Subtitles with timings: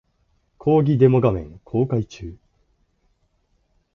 [0.57, 2.35] 講義デモ画面公開中